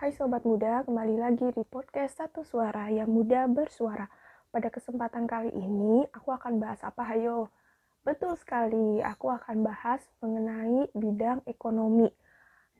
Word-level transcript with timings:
Hai 0.00 0.16
Sobat 0.16 0.48
Muda, 0.48 0.80
kembali 0.88 1.20
lagi 1.20 1.52
di 1.52 1.60
podcast 1.60 2.24
Satu 2.24 2.40
Suara 2.40 2.88
yang 2.88 3.12
muda 3.12 3.44
bersuara. 3.44 4.08
Pada 4.48 4.72
kesempatan 4.72 5.28
kali 5.28 5.52
ini, 5.52 6.08
aku 6.16 6.32
akan 6.32 6.56
bahas 6.56 6.80
apa, 6.80 7.04
hayo? 7.04 7.52
Betul 8.00 8.32
sekali, 8.40 9.04
aku 9.04 9.28
akan 9.28 9.60
bahas 9.60 10.00
mengenai 10.24 10.88
bidang 10.96 11.44
ekonomi. 11.44 12.08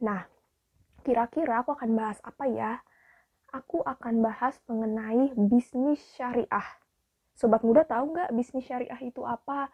Nah, 0.00 0.24
kira-kira 1.04 1.60
aku 1.60 1.76
akan 1.76 1.92
bahas 1.92 2.16
apa 2.24 2.48
ya? 2.48 2.80
Aku 3.52 3.84
akan 3.84 4.24
bahas 4.24 4.56
mengenai 4.64 5.36
bisnis 5.36 6.00
syariah. 6.16 6.68
Sobat 7.36 7.60
Muda 7.60 7.84
tahu 7.84 8.16
nggak 8.16 8.32
bisnis 8.32 8.64
syariah 8.64 9.00
itu 9.04 9.20
apa? 9.28 9.68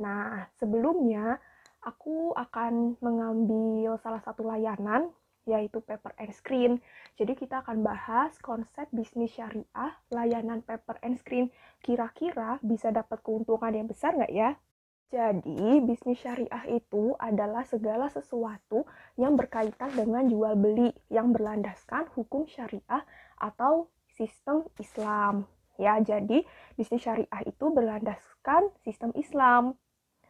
Nah, 0.00 0.48
sebelumnya 0.56 1.36
aku 1.84 2.32
akan 2.32 2.96
mengambil 3.04 4.00
salah 4.00 4.24
satu 4.24 4.48
layanan 4.48 5.12
yaitu 5.48 5.80
paper 5.80 6.12
and 6.20 6.36
screen. 6.36 6.84
Jadi 7.16 7.32
kita 7.32 7.64
akan 7.64 7.80
bahas 7.80 8.36
konsep 8.44 8.84
bisnis 8.92 9.32
syariah, 9.32 9.96
layanan 10.12 10.60
paper 10.60 11.00
and 11.00 11.16
screen. 11.16 11.48
Kira-kira 11.80 12.60
bisa 12.60 12.92
dapat 12.92 13.24
keuntungan 13.24 13.72
yang 13.72 13.88
besar 13.88 14.12
nggak 14.12 14.30
ya? 14.36 14.60
Jadi, 15.08 15.80
bisnis 15.88 16.20
syariah 16.20 16.68
itu 16.68 17.16
adalah 17.16 17.64
segala 17.64 18.12
sesuatu 18.12 18.84
yang 19.16 19.40
berkaitan 19.40 19.88
dengan 19.96 20.28
jual 20.28 20.52
beli 20.52 20.92
yang 21.08 21.32
berlandaskan 21.32 22.12
hukum 22.12 22.44
syariah 22.44 23.08
atau 23.40 23.88
sistem 24.12 24.68
Islam. 24.76 25.48
Ya, 25.80 25.96
jadi 26.04 26.44
bisnis 26.76 27.08
syariah 27.08 27.42
itu 27.48 27.72
berlandaskan 27.72 28.68
sistem 28.84 29.16
Islam. 29.16 29.80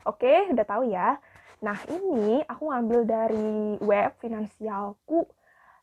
Oke, 0.06 0.46
udah 0.54 0.66
tahu 0.68 0.94
ya. 0.94 1.18
Nah, 1.58 1.78
ini 1.90 2.38
aku 2.46 2.70
ambil 2.70 3.02
dari 3.02 3.74
web 3.82 4.14
finansialku. 4.22 5.26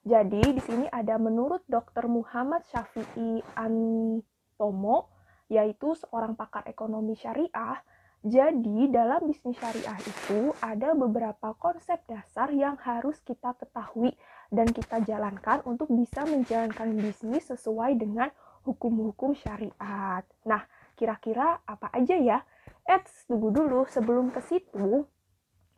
Jadi, 0.08 0.56
di 0.56 0.62
sini 0.64 0.86
ada 0.88 1.20
menurut 1.20 1.68
Dr. 1.68 2.08
Muhammad 2.08 2.64
Syafi'i 2.72 3.44
Antomo, 3.60 5.12
yaitu 5.52 5.98
seorang 6.00 6.40
pakar 6.40 6.64
ekonomi 6.72 7.20
syariah. 7.20 7.84
Jadi, 8.24 8.88
dalam 8.88 9.28
bisnis 9.28 9.60
syariah 9.60 10.00
itu 10.00 10.56
ada 10.64 10.96
beberapa 10.96 11.52
konsep 11.60 12.00
dasar 12.08 12.56
yang 12.56 12.80
harus 12.80 13.20
kita 13.28 13.52
ketahui 13.60 14.16
dan 14.56 14.72
kita 14.72 15.04
jalankan 15.04 15.60
untuk 15.68 15.92
bisa 15.92 16.24
menjalankan 16.24 16.96
bisnis 16.96 17.52
sesuai 17.52 18.00
dengan 18.00 18.32
hukum-hukum 18.64 19.36
syariat. 19.36 20.24
Nah, 20.48 20.64
kira-kira 20.96 21.60
apa 21.68 21.92
aja 21.92 22.16
ya? 22.16 22.40
Eits, 22.88 23.28
tunggu 23.28 23.52
dulu. 23.52 23.86
Sebelum 23.86 24.32
ke 24.34 24.42
situ, 24.42 25.06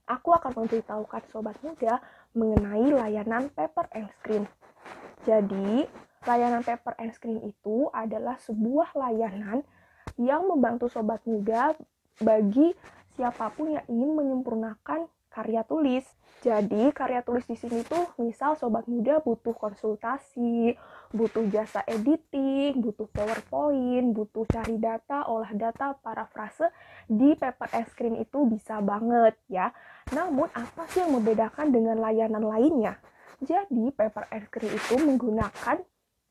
aku 0.08 0.34
akan 0.34 0.56
memberitahukan 0.56 1.24
sobat 1.30 1.60
muda 1.60 2.00
mengenai 2.32 2.88
layanan 2.96 3.52
paper 3.52 3.86
and 3.92 4.08
screen. 4.20 4.48
Jadi, 5.28 5.84
layanan 6.24 6.64
paper 6.64 6.96
and 6.98 7.12
screen 7.12 7.44
itu 7.44 7.92
adalah 7.92 8.40
sebuah 8.40 8.96
layanan 8.96 9.68
yang 10.16 10.48
membantu 10.48 10.88
sobat 10.88 11.20
muda 11.28 11.76
bagi 12.24 12.74
siapa 13.20 13.52
pun 13.54 13.76
yang 13.76 13.86
ingin 13.92 14.16
menyempurnakan 14.16 15.06
karya 15.38 15.62
tulis. 15.62 16.02
Jadi, 16.42 16.90
karya 16.94 17.22
tulis 17.22 17.46
di 17.46 17.54
sini 17.54 17.82
tuh 17.86 18.14
misal 18.22 18.58
sobat 18.58 18.86
muda 18.90 19.22
butuh 19.22 19.54
konsultasi, 19.58 20.74
butuh 21.14 21.46
jasa 21.50 21.82
editing, 21.86 22.78
butuh 22.82 23.10
PowerPoint, 23.10 24.14
butuh 24.14 24.46
cari 24.50 24.78
data, 24.82 25.26
olah 25.30 25.50
data, 25.54 25.98
parafrase 25.98 26.70
di 27.10 27.34
paper 27.38 27.70
screen 27.90 28.22
itu 28.22 28.46
bisa 28.50 28.82
banget 28.82 29.34
ya. 29.50 29.74
Namun, 30.14 30.50
apa 30.54 30.86
sih 30.90 31.06
yang 31.06 31.18
membedakan 31.18 31.74
dengan 31.74 31.98
layanan 32.02 32.46
lainnya? 32.46 32.98
Jadi, 33.42 33.94
paper 33.94 34.30
screen 34.46 34.74
itu 34.78 34.94
menggunakan 34.98 35.82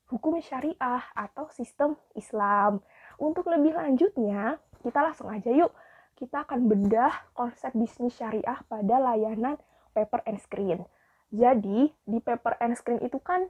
hukum 0.07 0.39
syariah 0.39 1.03
atau 1.19 1.51
sistem 1.51 1.99
Islam. 2.15 2.79
Untuk 3.19 3.51
lebih 3.51 3.75
lanjutnya, 3.75 4.63
kita 4.87 5.03
langsung 5.03 5.35
aja 5.35 5.51
yuk. 5.51 5.75
Kita 6.17 6.49
akan 6.49 6.65
bedah 6.65 7.13
konsep 7.37 7.77
bisnis 7.77 8.17
syariah 8.17 8.57
pada 8.73 8.97
layanan 8.97 9.61
paper 9.93 10.25
and 10.25 10.41
screen. 10.41 10.81
Jadi, 11.29 11.93
di 11.93 12.19
paper 12.25 12.57
and 12.65 12.73
screen 12.73 13.05
itu 13.05 13.21
kan 13.21 13.45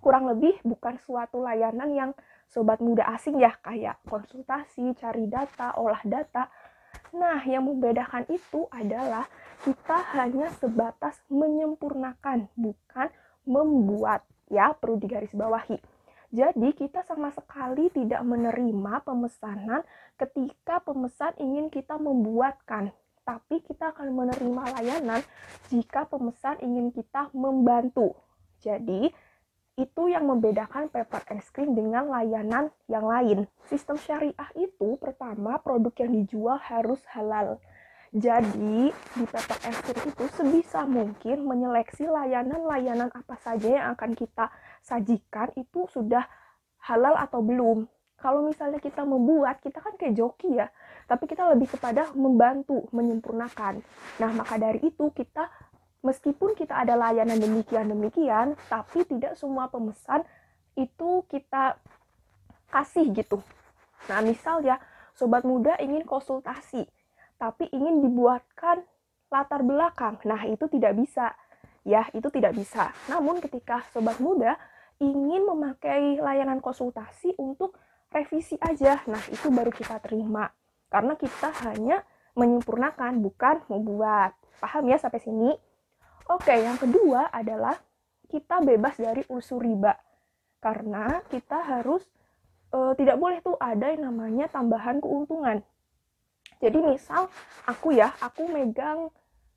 kurang 0.00 0.24
lebih 0.24 0.56
bukan 0.64 0.96
suatu 1.04 1.44
layanan 1.44 1.92
yang 1.92 2.10
sobat 2.48 2.80
muda 2.80 3.04
asing 3.12 3.36
ya, 3.36 3.52
kayak 3.60 4.00
konsultasi, 4.08 4.96
cari 4.96 5.28
data, 5.28 5.76
olah 5.76 6.00
data. 6.00 6.48
Nah, 7.12 7.44
yang 7.44 7.68
membedakan 7.68 8.24
itu 8.32 8.64
adalah 8.72 9.28
kita 9.60 10.16
hanya 10.16 10.48
sebatas 10.56 11.20
menyempurnakan, 11.28 12.48
bukan 12.56 13.08
membuat. 13.44 14.24
Ya, 14.52 14.72
perlu 14.76 15.00
digarisbawahi. 15.00 15.91
Jadi, 16.32 16.72
kita 16.72 17.04
sama 17.04 17.28
sekali 17.28 17.92
tidak 17.92 18.24
menerima 18.24 19.04
pemesanan 19.04 19.84
ketika 20.16 20.80
pemesan 20.80 21.36
ingin 21.36 21.68
kita 21.68 22.00
membuatkan. 22.00 22.88
Tapi 23.22 23.60
kita 23.60 23.92
akan 23.92 24.08
menerima 24.16 24.62
layanan 24.80 25.20
jika 25.68 26.08
pemesan 26.08 26.56
ingin 26.64 26.88
kita 26.88 27.28
membantu. 27.36 28.16
Jadi, 28.64 29.12
itu 29.76 30.02
yang 30.08 30.28
membedakan 30.28 30.92
paper 30.92 31.20
and 31.32 31.40
screen 31.44 31.72
dengan 31.72 32.08
layanan 32.08 32.68
yang 32.88 33.04
lain. 33.08 33.48
Sistem 33.68 33.96
syariah 34.00 34.50
itu 34.56 35.00
pertama 35.00 35.56
produk 35.60 35.92
yang 36.00 36.12
dijual 36.12 36.60
harus 36.60 37.00
halal. 37.12 37.56
Jadi 38.12 38.92
di 38.92 39.24
screen 39.24 40.04
itu 40.04 40.24
sebisa 40.36 40.84
mungkin 40.84 41.48
menyeleksi 41.48 42.04
layanan-layanan 42.04 43.08
apa 43.08 43.40
saja 43.40 43.72
yang 43.72 43.86
akan 43.96 44.12
kita 44.12 44.52
sajikan 44.84 45.48
itu 45.56 45.88
sudah 45.88 46.28
halal 46.84 47.16
atau 47.16 47.40
belum. 47.40 47.88
Kalau 48.20 48.44
misalnya 48.44 48.78
kita 48.78 49.02
membuat, 49.02 49.64
kita 49.64 49.80
kan 49.80 49.96
kayak 49.96 50.14
joki 50.14 50.60
ya, 50.60 50.68
tapi 51.08 51.24
kita 51.24 51.42
lebih 51.56 51.72
kepada 51.72 52.12
membantu, 52.12 52.86
menyempurnakan. 52.94 53.82
Nah, 54.20 54.30
maka 54.30 54.60
dari 54.60 54.78
itu 54.92 55.10
kita 55.10 55.48
meskipun 56.04 56.54
kita 56.54 56.84
ada 56.84 56.94
layanan 56.94 57.40
demikian-demikian, 57.40 58.54
tapi 58.68 59.08
tidak 59.08 59.34
semua 59.40 59.72
pemesan 59.72 60.22
itu 60.76 61.24
kita 61.32 61.80
kasih 62.70 63.10
gitu. 63.10 63.42
Nah, 64.06 64.22
misal 64.22 64.62
ya, 64.62 64.78
sobat 65.18 65.42
muda 65.42 65.74
ingin 65.82 66.06
konsultasi, 66.06 66.86
tapi 67.42 67.66
ingin 67.74 68.06
dibuatkan 68.06 68.86
latar 69.26 69.66
belakang. 69.66 70.22
Nah, 70.22 70.46
itu 70.46 70.70
tidak 70.70 70.94
bisa. 70.94 71.34
Ya, 71.82 72.06
itu 72.14 72.30
tidak 72.30 72.54
bisa. 72.54 72.94
Namun 73.10 73.42
ketika 73.42 73.82
sobat 73.90 74.22
muda 74.22 74.54
ingin 75.02 75.42
memakai 75.42 76.22
layanan 76.22 76.62
konsultasi 76.62 77.34
untuk 77.42 77.74
revisi 78.14 78.54
aja. 78.62 79.02
Nah, 79.10 79.18
itu 79.26 79.50
baru 79.50 79.74
kita 79.74 79.98
terima. 79.98 80.54
Karena 80.86 81.18
kita 81.18 81.50
hanya 81.66 82.06
menyempurnakan, 82.38 83.18
bukan 83.18 83.66
membuat. 83.66 84.38
Paham 84.62 84.86
ya 84.86 85.02
sampai 85.02 85.18
sini? 85.18 85.50
Oke, 86.30 86.54
yang 86.54 86.78
kedua 86.78 87.26
adalah 87.34 87.74
kita 88.30 88.62
bebas 88.62 88.94
dari 89.02 89.26
unsur 89.26 89.58
riba. 89.58 89.98
Karena 90.62 91.18
kita 91.26 91.66
harus 91.66 92.06
e, 92.70 92.78
tidak 92.94 93.18
boleh 93.18 93.42
tuh 93.42 93.58
ada 93.58 93.90
yang 93.90 94.06
namanya 94.06 94.46
tambahan 94.46 95.02
keuntungan. 95.02 95.66
Jadi 96.62 96.78
misal 96.78 97.26
aku 97.66 97.90
ya, 97.90 98.14
aku 98.22 98.46
megang 98.46 99.10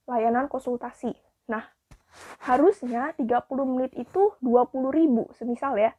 layanan 0.09 0.49
konsultasi. 0.49 1.13
Nah, 1.45 1.61
harusnya 2.41 3.13
30 3.13 3.45
menit 3.69 3.93
itu 3.93 4.33
20 4.41 4.89
ribu 4.89 5.29
semisal 5.37 5.77
ya. 5.77 5.93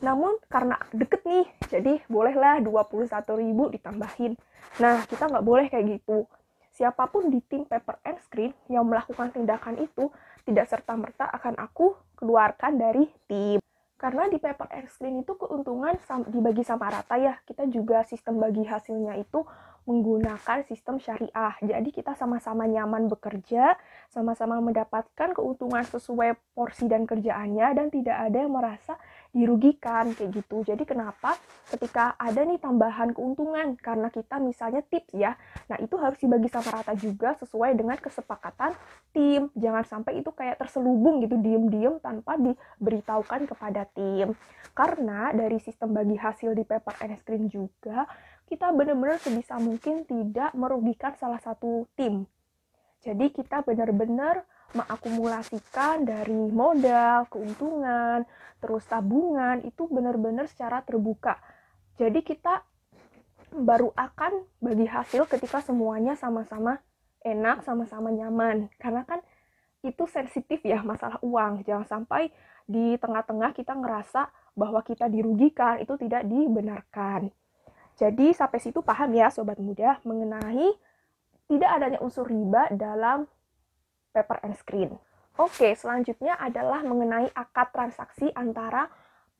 Namun 0.00 0.40
karena 0.48 0.80
deket 0.92 1.22
nih 1.28 1.46
jadi 1.68 2.00
bolehlah 2.08 2.60
21 2.60 3.08
ribu 3.40 3.68
ditambahin. 3.72 4.32
Nah 4.80 5.04
kita 5.06 5.28
nggak 5.28 5.44
boleh 5.44 5.66
kayak 5.68 6.00
gitu. 6.00 6.26
Siapa 6.74 7.06
pun 7.06 7.30
di 7.30 7.38
tim 7.46 7.62
paper 7.62 8.02
and 8.02 8.18
screen 8.26 8.50
yang 8.66 8.82
melakukan 8.88 9.30
tindakan 9.30 9.78
itu 9.78 10.10
tidak 10.42 10.66
serta-merta 10.66 11.30
akan 11.30 11.54
aku 11.60 11.94
keluarkan 12.18 12.80
dari 12.80 13.06
tim. 13.30 13.62
Karena 13.94 14.26
di 14.26 14.42
paper 14.42 14.68
and 14.74 14.90
screen 14.90 15.22
itu 15.22 15.38
keuntungan 15.38 15.94
dibagi 16.28 16.66
sama 16.66 16.90
rata 16.90 17.14
ya. 17.14 17.38
Kita 17.46 17.62
juga 17.70 18.02
sistem 18.02 18.42
bagi 18.42 18.66
hasilnya 18.66 19.14
itu 19.22 19.46
menggunakan 19.84 20.64
sistem 20.64 20.96
syariah. 20.96 21.54
Jadi 21.60 21.92
kita 21.92 22.16
sama-sama 22.16 22.64
nyaman 22.64 23.08
bekerja, 23.12 23.76
sama-sama 24.08 24.56
mendapatkan 24.64 25.36
keuntungan 25.36 25.84
sesuai 25.84 26.36
porsi 26.56 26.88
dan 26.88 27.04
kerjaannya 27.04 27.76
dan 27.76 27.86
tidak 27.92 28.16
ada 28.16 28.38
yang 28.44 28.52
merasa 28.52 28.96
dirugikan 29.34 30.14
kayak 30.14 30.40
gitu. 30.40 30.62
Jadi 30.64 30.86
kenapa 30.88 31.36
ketika 31.68 32.14
ada 32.16 32.46
nih 32.46 32.56
tambahan 32.62 33.12
keuntungan 33.12 33.74
karena 33.76 34.08
kita 34.08 34.40
misalnya 34.40 34.80
tips 34.86 35.12
ya. 35.12 35.36
Nah, 35.68 35.76
itu 35.82 35.98
harus 35.98 36.16
dibagi 36.22 36.48
sama 36.48 36.80
rata 36.80 36.94
juga 36.96 37.34
sesuai 37.36 37.76
dengan 37.76 37.98
kesepakatan 37.98 38.72
tim. 39.10 39.50
Jangan 39.58 39.84
sampai 39.84 40.22
itu 40.22 40.30
kayak 40.30 40.62
terselubung 40.62 41.20
gitu 41.20 41.36
diem-diem 41.36 41.98
tanpa 42.00 42.38
diberitahukan 42.38 43.50
kepada 43.50 43.84
tim. 43.92 44.32
Karena 44.72 45.30
dari 45.34 45.58
sistem 45.58 45.94
bagi 45.94 46.18
hasil 46.18 46.54
di 46.54 46.62
paper 46.62 46.94
and 47.02 47.18
screen 47.20 47.46
juga 47.50 48.06
kita 48.54 48.70
benar-benar 48.70 49.18
sebisa 49.18 49.58
mungkin 49.58 50.06
tidak 50.06 50.54
merugikan 50.54 51.10
salah 51.18 51.42
satu 51.42 51.90
tim. 51.98 52.22
Jadi 53.02 53.34
kita 53.34 53.66
benar-benar 53.66 54.46
mengakumulasikan 54.78 56.06
dari 56.06 56.38
modal, 56.54 57.26
keuntungan, 57.26 58.22
terus 58.62 58.86
tabungan 58.86 59.58
itu 59.66 59.90
benar-benar 59.90 60.46
secara 60.46 60.86
terbuka. 60.86 61.34
Jadi 61.98 62.22
kita 62.22 62.62
baru 63.50 63.90
akan 63.98 64.46
bagi 64.62 64.86
hasil 64.86 65.26
ketika 65.26 65.58
semuanya 65.58 66.14
sama-sama 66.14 66.78
enak, 67.26 67.66
sama-sama 67.66 68.14
nyaman. 68.14 68.70
Karena 68.78 69.02
kan 69.02 69.18
itu 69.82 70.06
sensitif 70.06 70.62
ya 70.62 70.78
masalah 70.86 71.18
uang. 71.26 71.66
Jangan 71.66 71.90
sampai 71.90 72.30
di 72.70 72.94
tengah-tengah 73.02 73.50
kita 73.50 73.74
ngerasa 73.74 74.30
bahwa 74.54 74.78
kita 74.86 75.10
dirugikan, 75.10 75.82
itu 75.82 75.98
tidak 75.98 76.22
dibenarkan. 76.30 77.34
Jadi 77.94 78.34
sampai 78.34 78.58
situ 78.58 78.82
paham 78.82 79.14
ya 79.14 79.30
sobat 79.30 79.58
muda 79.62 80.02
mengenai 80.02 80.74
tidak 81.46 81.70
adanya 81.70 81.98
unsur 82.02 82.26
riba 82.26 82.72
dalam 82.74 83.28
paper 84.10 84.38
and 84.42 84.56
screen. 84.58 84.90
Oke, 85.34 85.74
selanjutnya 85.74 86.38
adalah 86.38 86.86
mengenai 86.86 87.26
akad 87.34 87.74
transaksi 87.74 88.30
antara 88.38 88.86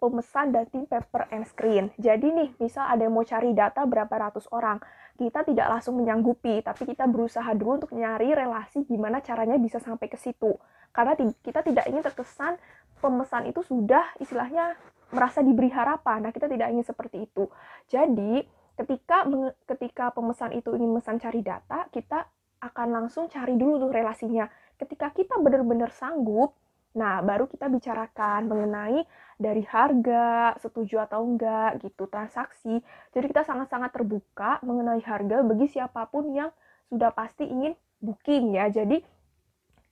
pemesan 0.03 0.51
dan 0.51 0.67
tim 0.67 0.85
paper 0.91 1.31
and 1.31 1.47
screen. 1.47 1.95
Jadi 1.97 2.35
nih, 2.35 2.51
misal 2.59 2.91
ada 2.91 3.07
yang 3.07 3.15
mau 3.15 3.23
cari 3.23 3.55
data 3.55 3.87
berapa 3.87 4.11
ratus 4.11 4.51
orang, 4.51 4.83
kita 5.15 5.47
tidak 5.47 5.71
langsung 5.71 5.95
menyanggupi, 5.97 6.67
tapi 6.67 6.83
kita 6.85 7.07
berusaha 7.07 7.47
dulu 7.55 7.79
untuk 7.79 7.95
nyari 7.95 8.35
relasi 8.35 8.83
gimana 8.85 9.23
caranya 9.23 9.55
bisa 9.55 9.79
sampai 9.79 10.11
ke 10.11 10.19
situ. 10.19 10.59
Karena 10.91 11.15
kita 11.19 11.63
tidak 11.63 11.87
ingin 11.87 12.03
terkesan 12.03 12.59
pemesan 12.99 13.47
itu 13.47 13.63
sudah 13.63 14.03
istilahnya 14.19 14.75
merasa 15.15 15.41
diberi 15.41 15.71
harapan. 15.71 16.29
Nah, 16.29 16.33
kita 16.35 16.51
tidak 16.51 16.69
ingin 16.75 16.85
seperti 16.85 17.25
itu. 17.31 17.47
Jadi, 17.87 18.43
ketika 18.75 19.23
ketika 19.71 20.05
pemesan 20.11 20.53
itu 20.59 20.75
ingin 20.75 20.91
memesan 20.91 21.23
cari 21.23 21.41
data, 21.41 21.87
kita 21.95 22.27
akan 22.59 22.89
langsung 22.91 23.31
cari 23.31 23.55
dulu 23.55 23.89
tuh 23.89 23.91
relasinya. 23.95 24.51
Ketika 24.75 25.15
kita 25.15 25.39
benar-benar 25.39 25.95
sanggup, 25.95 26.59
nah 26.95 27.23
baru 27.23 27.47
kita 27.47 27.71
bicarakan 27.71 28.51
mengenai 28.51 29.07
dari 29.39 29.63
harga, 29.67 30.59
setuju 30.59 31.07
atau 31.07 31.23
enggak 31.23 31.83
gitu, 31.85 32.11
transaksi. 32.11 32.83
Jadi 33.15 33.27
kita 33.31 33.47
sangat-sangat 33.47 33.95
terbuka 33.95 34.59
mengenai 34.67 35.03
harga 35.07 35.47
bagi 35.47 35.67
siapa 35.71 36.11
pun 36.11 36.35
yang 36.35 36.51
sudah 36.91 37.15
pasti 37.15 37.47
ingin 37.47 37.79
booking 38.03 38.59
ya. 38.59 38.67
Jadi 38.71 39.03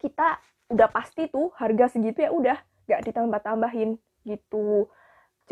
kita 0.03 0.41
udah 0.73 0.89
pasti 0.89 1.29
tuh 1.29 1.53
harga 1.61 1.93
segitu 1.93 2.25
ya 2.25 2.33
udah 2.33 2.59
gak 2.89 3.05
ditambah-tambahin 3.07 4.01
gitu 4.25 4.89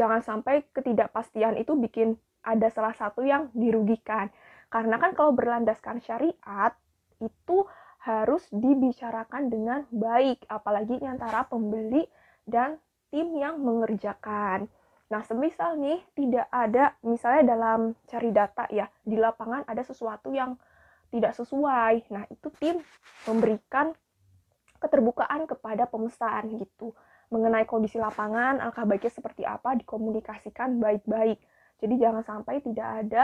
jangan 0.01 0.25
sampai 0.25 0.65
ketidakpastian 0.73 1.61
itu 1.61 1.77
bikin 1.77 2.17
ada 2.41 2.73
salah 2.73 2.97
satu 2.97 3.21
yang 3.21 3.53
dirugikan. 3.53 4.33
Karena 4.73 4.97
kan 4.97 5.13
kalau 5.13 5.37
berlandaskan 5.37 6.01
syariat 6.01 6.73
itu 7.21 7.69
harus 8.01 8.49
dibicarakan 8.49 9.53
dengan 9.53 9.85
baik, 9.93 10.49
apalagi 10.49 10.97
antara 11.05 11.45
pembeli 11.45 12.09
dan 12.49 12.81
tim 13.13 13.37
yang 13.37 13.61
mengerjakan. 13.61 14.73
Nah, 15.13 15.21
semisal 15.27 15.77
nih 15.77 16.01
tidak 16.17 16.49
ada, 16.49 16.97
misalnya 17.05 17.53
dalam 17.53 17.93
cari 18.09 18.31
data 18.33 18.65
ya, 18.73 18.89
di 19.05 19.21
lapangan 19.21 19.69
ada 19.69 19.85
sesuatu 19.85 20.33
yang 20.33 20.57
tidak 21.13 21.37
sesuai. 21.37 22.09
Nah, 22.09 22.25
itu 22.33 22.49
tim 22.57 22.81
memberikan 23.29 23.93
keterbukaan 24.81 25.45
kepada 25.45 25.85
pemesan 25.85 26.57
gitu 26.57 26.97
mengenai 27.31 27.65
kondisi 27.65 27.97
lapangan, 27.97 28.59
angka 28.59 28.83
baiknya 28.85 29.13
seperti 29.15 29.43
apa, 29.47 29.79
dikomunikasikan 29.79 30.83
baik-baik. 30.83 31.39
Jadi 31.81 31.95
jangan 31.97 32.27
sampai 32.27 32.61
tidak 32.61 32.89
ada 33.07 33.23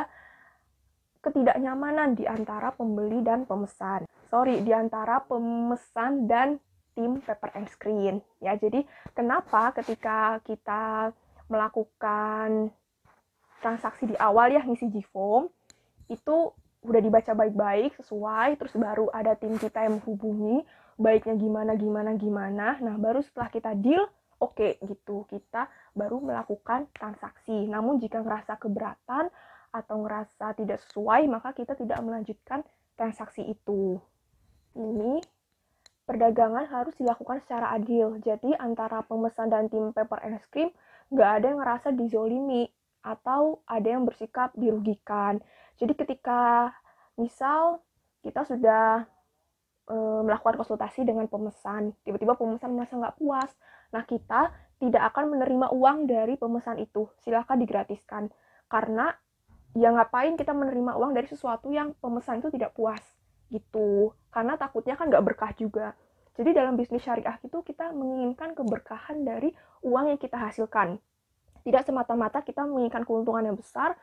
ketidaknyamanan 1.20 2.14
di 2.14 2.24
antara 2.24 2.70
pembeli 2.70 3.20
dan 3.26 3.44
pemesan. 3.44 4.06
Sorry, 4.30 4.62
di 4.62 4.70
antara 4.70 5.18
pemesan 5.26 6.30
dan 6.30 6.62
tim 6.94 7.18
paper 7.20 7.50
and 7.58 7.68
screen. 7.68 8.14
Ya, 8.38 8.54
jadi 8.54 8.86
kenapa 9.12 9.74
ketika 9.74 10.38
kita 10.46 11.10
melakukan 11.50 12.70
transaksi 13.60 14.06
di 14.06 14.16
awal 14.22 14.54
ya 14.54 14.62
ngisi 14.62 14.86
GFOM 14.90 15.50
itu 16.06 16.54
udah 16.86 17.00
dibaca 17.02 17.34
baik-baik 17.34 17.98
sesuai 17.98 18.54
terus 18.62 18.74
baru 18.78 19.10
ada 19.10 19.34
tim 19.34 19.58
kita 19.58 19.82
yang 19.82 19.98
menghubungi 19.98 20.62
baiknya 20.96 21.36
gimana 21.36 21.72
gimana 21.76 22.10
gimana. 22.16 22.66
Nah 22.80 22.96
baru 22.96 23.20
setelah 23.20 23.52
kita 23.52 23.72
deal 23.76 24.04
oke 24.40 24.56
okay, 24.56 24.72
gitu. 24.84 25.28
Kita 25.28 25.68
baru 25.92 26.20
melakukan 26.20 26.88
transaksi. 26.92 27.68
Namun 27.68 28.00
jika 28.00 28.20
ngerasa 28.24 28.56
keberatan 28.56 29.28
atau 29.72 29.96
ngerasa 30.04 30.56
tidak 30.56 30.80
sesuai 30.88 31.28
maka 31.28 31.52
kita 31.52 31.76
tidak 31.76 32.00
melanjutkan 32.00 32.64
transaksi 32.96 33.44
itu. 33.44 34.00
Ini 34.76 35.20
perdagangan 36.08 36.70
harus 36.70 36.94
dilakukan 36.96 37.44
secara 37.44 37.76
adil. 37.76 38.16
Jadi 38.24 38.56
antara 38.56 39.04
pemesan 39.04 39.52
dan 39.52 39.68
tim 39.68 39.92
paper 39.92 40.20
and 40.24 40.40
cream 40.48 40.72
nggak 41.12 41.30
ada 41.42 41.46
yang 41.52 41.60
ngerasa 41.60 41.88
dizolimi 41.92 42.66
atau 43.04 43.62
ada 43.68 43.86
yang 43.86 44.02
bersikap 44.02 44.50
dirugikan. 44.58 45.38
Jadi 45.78 45.92
ketika 45.94 46.72
misal 47.20 47.84
kita 48.26 48.42
sudah 48.42 49.06
e, 49.86 49.96
melakukan 49.96 50.58
konsultasi 50.60 51.06
dengan 51.06 51.30
pemesan. 51.30 51.94
Tiba-tiba 52.02 52.34
pemesan 52.34 52.74
merasa 52.74 52.98
nggak 52.98 53.16
puas. 53.16 53.50
Nah, 53.94 54.02
kita 54.04 54.52
tidak 54.82 55.02
akan 55.14 55.38
menerima 55.38 55.72
uang 55.72 56.10
dari 56.10 56.34
pemesan 56.36 56.82
itu. 56.82 57.08
Silahkan 57.22 57.56
digratiskan. 57.56 58.28
Karena 58.66 59.14
ya 59.72 59.92
ngapain 59.92 60.34
kita 60.36 60.52
menerima 60.52 60.96
uang 60.96 61.12
dari 61.14 61.28
sesuatu 61.28 61.68
yang 61.70 61.94
pemesan 62.00 62.42
itu 62.42 62.50
tidak 62.52 62.74
puas 62.74 63.00
gitu. 63.48 64.12
Karena 64.34 64.58
takutnya 64.58 64.98
kan 64.98 65.08
nggak 65.08 65.24
berkah 65.24 65.52
juga. 65.56 65.94
Jadi 66.36 66.52
dalam 66.52 66.76
bisnis 66.76 67.00
syariah 67.00 67.40
itu 67.40 67.64
kita 67.64 67.96
menginginkan 67.96 68.52
keberkahan 68.52 69.24
dari 69.24 69.48
uang 69.80 70.12
yang 70.12 70.20
kita 70.20 70.36
hasilkan. 70.36 71.00
Tidak 71.64 71.82
semata-mata 71.82 72.44
kita 72.44 72.62
menginginkan 72.68 73.02
keuntungan 73.08 73.42
yang 73.42 73.56
besar, 73.56 73.96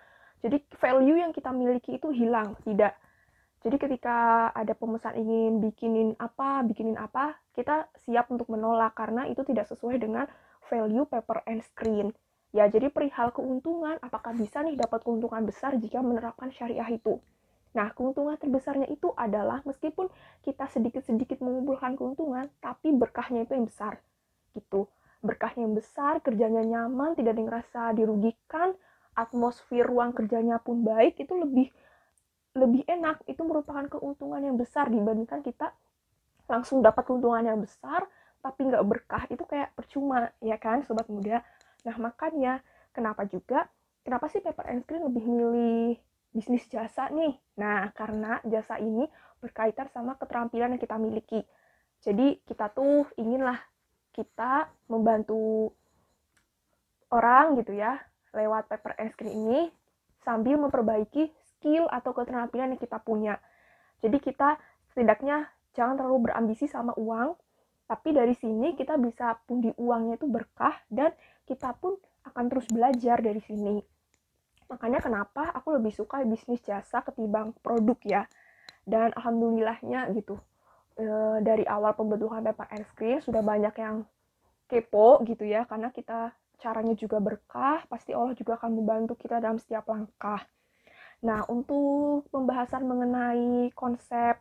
jadi 0.44 0.60
value 0.76 1.24
yang 1.24 1.32
kita 1.32 1.54
miliki 1.54 2.02
itu 2.02 2.10
hilang. 2.12 2.58
Tidak 2.66 2.92
jadi 3.64 3.80
ketika 3.80 4.52
ada 4.52 4.76
pemesan 4.76 5.16
ingin 5.16 5.64
bikinin 5.64 6.20
apa, 6.20 6.68
bikinin 6.68 7.00
apa, 7.00 7.40
kita 7.56 7.88
siap 8.04 8.28
untuk 8.28 8.52
menolak 8.52 8.92
karena 8.92 9.24
itu 9.32 9.40
tidak 9.48 9.72
sesuai 9.72 10.04
dengan 10.04 10.28
value 10.68 11.08
paper 11.08 11.48
and 11.48 11.64
screen. 11.64 12.12
Ya, 12.52 12.68
jadi 12.68 12.92
perihal 12.92 13.32
keuntungan, 13.32 13.98
apakah 14.04 14.36
bisa 14.36 14.62
nih 14.62 14.76
dapat 14.76 15.02
keuntungan 15.08 15.48
besar 15.48 15.80
jika 15.80 16.04
menerapkan 16.04 16.52
syariah 16.52 16.92
itu? 16.92 17.24
Nah, 17.74 17.90
keuntungan 17.96 18.38
terbesarnya 18.38 18.86
itu 18.92 19.10
adalah 19.18 19.66
meskipun 19.66 20.12
kita 20.46 20.70
sedikit-sedikit 20.70 21.42
mengumpulkan 21.42 21.98
keuntungan, 21.98 22.52
tapi 22.62 22.94
berkahnya 22.94 23.50
itu 23.50 23.58
yang 23.58 23.66
besar. 23.66 23.98
Gitu. 24.54 24.86
Berkahnya 25.26 25.66
yang 25.66 25.74
besar, 25.74 26.22
kerjanya 26.22 26.62
nyaman, 26.62 27.18
tidak 27.18 27.34
ada 27.34 27.40
yang 27.42 27.50
ngerasa 27.50 27.82
dirugikan, 27.98 28.78
atmosfer 29.18 29.82
ruang 29.82 30.14
kerjanya 30.14 30.62
pun 30.62 30.86
baik, 30.86 31.18
itu 31.18 31.34
lebih 31.34 31.74
lebih 32.54 32.86
enak 32.86 33.26
itu 33.26 33.42
merupakan 33.42 33.86
keuntungan 33.90 34.42
yang 34.42 34.58
besar 34.58 34.90
dibandingkan 34.90 35.42
kita 35.42 35.74
langsung 36.46 36.86
dapat 36.86 37.02
keuntungan 37.08 37.42
yang 37.42 37.60
besar 37.62 38.06
tapi 38.44 38.68
nggak 38.68 38.84
berkah 38.84 39.24
itu 39.32 39.42
kayak 39.48 39.72
percuma 39.74 40.30
ya 40.44 40.60
kan 40.60 40.84
sobat 40.84 41.08
muda? 41.08 41.42
Nah 41.88 41.96
makanya 41.96 42.60
kenapa 42.92 43.24
juga 43.26 43.72
kenapa 44.04 44.28
sih 44.28 44.44
paper 44.44 44.68
and 44.68 44.84
screen 44.84 45.08
lebih 45.08 45.24
milih 45.24 45.96
bisnis 46.36 46.68
jasa 46.68 47.08
nih? 47.10 47.40
Nah 47.58 47.90
karena 47.96 48.44
jasa 48.44 48.78
ini 48.84 49.08
berkaitan 49.40 49.88
sama 49.96 50.20
keterampilan 50.20 50.76
yang 50.76 50.82
kita 50.82 51.00
miliki. 51.00 51.40
Jadi 52.04 52.44
kita 52.44 52.68
tuh 52.76 53.08
inginlah 53.16 53.58
kita 54.12 54.68
membantu 54.92 55.72
orang 57.10 57.56
gitu 57.64 57.74
ya 57.80 57.98
lewat 58.36 58.68
paper 58.68 58.94
and 59.00 59.16
screen 59.16 59.34
ini 59.40 59.60
sambil 60.22 60.60
memperbaiki 60.60 61.32
skill 61.64 61.88
atau 61.88 62.12
keterampilan 62.12 62.76
yang 62.76 62.82
kita 62.84 63.00
punya. 63.00 63.40
Jadi 64.04 64.20
kita 64.20 64.60
setidaknya 64.92 65.48
jangan 65.72 65.96
terlalu 65.96 66.28
berambisi 66.28 66.68
sama 66.68 66.92
uang, 67.00 67.40
tapi 67.88 68.12
dari 68.12 68.36
sini 68.36 68.76
kita 68.76 69.00
bisa 69.00 69.40
pundi 69.48 69.72
uangnya 69.80 70.20
itu 70.20 70.28
berkah 70.28 70.76
dan 70.92 71.16
kita 71.48 71.72
pun 71.80 71.96
akan 72.28 72.52
terus 72.52 72.68
belajar 72.68 73.24
dari 73.24 73.40
sini. 73.40 73.80
Makanya 74.68 75.00
kenapa 75.00 75.56
aku 75.56 75.80
lebih 75.80 75.96
suka 75.96 76.20
bisnis 76.28 76.60
jasa 76.68 77.00
ketimbang 77.00 77.56
produk 77.64 78.00
ya. 78.04 78.24
Dan 78.84 79.16
alhamdulillahnya 79.16 80.12
gitu. 80.12 80.36
E, 81.00 81.06
dari 81.40 81.64
awal 81.64 81.96
pembentukan 81.96 82.44
paper 82.44 82.68
and 82.76 82.86
screen 82.92 83.20
sudah 83.24 83.40
banyak 83.40 83.72
yang 83.80 84.04
kepo 84.68 85.24
gitu 85.24 85.48
ya 85.48 85.64
karena 85.64 85.96
kita 85.96 86.36
caranya 86.60 86.96
juga 86.96 87.20
berkah, 87.20 87.84
pasti 87.92 88.16
Allah 88.16 88.36
juga 88.36 88.56
akan 88.56 88.72
membantu 88.72 89.20
kita 89.20 89.40
dalam 89.40 89.60
setiap 89.60 89.88
langkah. 89.92 90.44
Nah, 91.24 91.48
untuk 91.48 92.28
pembahasan 92.36 92.84
mengenai 92.84 93.72
konsep 93.72 94.36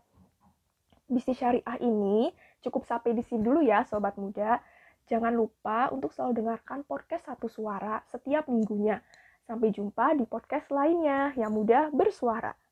bisnis 1.06 1.38
syariah 1.38 1.78
ini 1.78 2.34
cukup 2.58 2.82
sampai 2.88 3.14
di 3.14 3.22
sini 3.22 3.38
dulu 3.38 3.62
ya, 3.62 3.86
sobat 3.86 4.18
muda. 4.18 4.58
Jangan 5.06 5.34
lupa 5.34 5.90
untuk 5.94 6.10
selalu 6.10 6.42
dengarkan 6.42 6.82
podcast 6.82 7.30
Satu 7.30 7.46
Suara 7.46 8.02
setiap 8.10 8.50
minggunya. 8.50 8.98
Sampai 9.46 9.70
jumpa 9.70 10.14
di 10.18 10.26
podcast 10.26 10.70
lainnya 10.74 11.34
yang 11.38 11.54
mudah 11.54 11.90
bersuara. 11.94 12.54